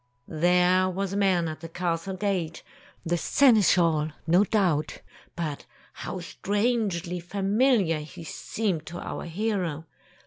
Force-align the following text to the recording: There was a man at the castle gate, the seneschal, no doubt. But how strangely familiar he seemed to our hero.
There 0.27 0.89
was 0.89 1.13
a 1.13 1.17
man 1.17 1.47
at 1.47 1.59
the 1.59 1.69
castle 1.69 2.15
gate, 2.15 2.63
the 3.05 3.17
seneschal, 3.17 4.09
no 4.25 4.43
doubt. 4.43 5.01
But 5.35 5.67
how 5.93 6.21
strangely 6.21 7.19
familiar 7.19 7.99
he 7.99 8.23
seemed 8.23 8.87
to 8.87 8.99
our 8.99 9.25
hero. 9.25 9.85